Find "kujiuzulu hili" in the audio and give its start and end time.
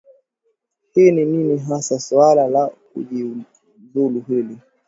2.93-4.57